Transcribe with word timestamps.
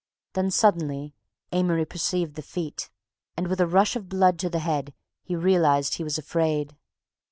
Then, 0.33 0.49
suddenly, 0.49 1.13
Amory 1.51 1.85
perceived 1.85 2.33
the 2.33 2.41
feet, 2.41 2.89
and 3.37 3.47
with 3.47 3.61
a 3.61 3.67
rush 3.67 3.95
of 3.95 4.09
blood 4.09 4.39
to 4.39 4.49
the 4.49 4.57
head 4.57 4.95
he 5.21 5.35
realized 5.35 5.93
he 5.97 6.03
was 6.03 6.17
afraid. 6.17 6.75